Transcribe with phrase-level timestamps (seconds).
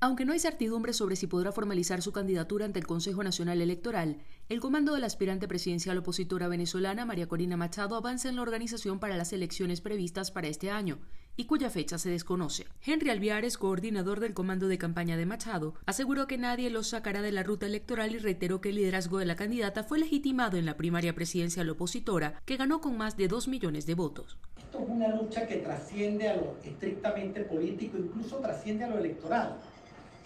[0.00, 4.18] Aunque no hay certidumbre sobre si podrá formalizar su candidatura ante el Consejo Nacional Electoral,
[4.48, 9.00] el comando de la aspirante presidencial opositora venezolana María Corina Machado avanza en la organización
[9.00, 11.00] para las elecciones previstas para este año
[11.36, 12.66] y cuya fecha se desconoce.
[12.86, 17.32] Henry Alviares, coordinador del comando de campaña de Machado, aseguró que nadie los sacará de
[17.32, 20.76] la ruta electoral y reiteró que el liderazgo de la candidata fue legitimado en la
[20.76, 24.38] primaria presidencial opositora, que ganó con más de dos millones de votos.
[24.58, 29.58] Esto es una lucha que trasciende a lo estrictamente político, incluso trasciende a lo electoral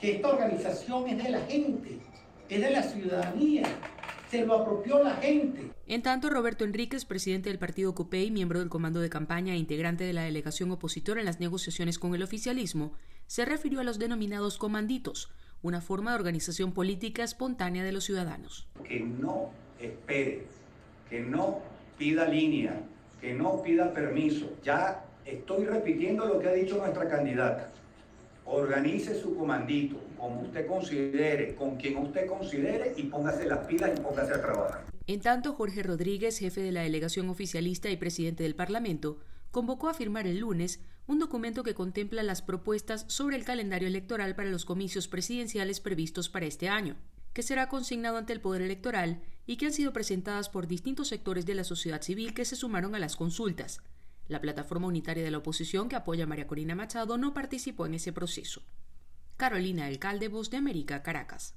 [0.03, 2.00] que esta organización es de la gente,
[2.49, 3.63] es de la ciudadanía,
[4.29, 5.71] se lo apropió la gente.
[5.86, 10.03] En tanto, Roberto Enríquez, presidente del partido COPEI, miembro del comando de campaña e integrante
[10.03, 12.94] de la delegación opositora en las negociaciones con el oficialismo,
[13.29, 15.30] se refirió a los denominados comanditos,
[15.63, 18.66] una forma de organización política espontánea de los ciudadanos.
[18.82, 20.46] Que no espere,
[21.08, 21.61] que no
[21.96, 22.75] pida línea,
[23.21, 24.50] que no pida permiso.
[24.64, 27.71] Ya estoy repitiendo lo que ha dicho nuestra candidata
[28.45, 34.00] organice su comandito como usted considere, con quien usted considere y póngase las pilas y
[34.00, 34.84] póngase a trabajar.
[35.06, 39.19] En tanto, Jorge Rodríguez, jefe de la delegación oficialista y presidente del Parlamento,
[39.50, 44.36] convocó a firmar el lunes un documento que contempla las propuestas sobre el calendario electoral
[44.36, 46.97] para los comicios presidenciales previstos para este año,
[47.33, 51.47] que será consignado ante el Poder Electoral y que han sido presentadas por distintos sectores
[51.47, 53.83] de la sociedad civil que se sumaron a las consultas,
[54.33, 57.94] la plataforma unitaria de la oposición que apoya a María Corina Machado no participó en
[57.94, 58.62] ese proceso.
[59.36, 61.55] Carolina Alcalde, Voz de América, Caracas.